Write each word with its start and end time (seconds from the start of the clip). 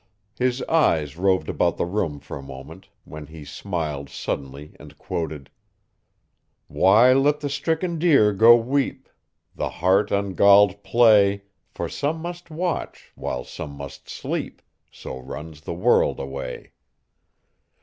His 0.39 0.63
eyes 0.63 1.15
roved 1.15 1.47
about 1.47 1.77
the 1.77 1.85
room 1.85 2.19
for 2.19 2.35
a 2.35 2.41
moment, 2.41 2.89
when 3.03 3.27
he 3.27 3.45
smiled 3.45 4.09
suddenly 4.09 4.75
and 4.79 4.97
quoted: 4.97 5.51
Why, 6.65 7.13
let 7.13 7.41
the 7.41 7.51
stricken 7.51 7.99
deer 7.99 8.33
go 8.33 8.55
weep; 8.55 9.07
The 9.53 9.69
hart 9.69 10.09
ungalled 10.09 10.81
play, 10.83 11.43
For 11.69 11.87
some 11.87 12.17
must 12.19 12.49
watch, 12.49 13.11
while 13.13 13.43
some 13.43 13.73
must 13.73 14.09
sleep: 14.09 14.63
So 14.89 15.19
runs 15.19 15.61
the 15.61 15.75
world 15.75 16.19
away. 16.19 16.71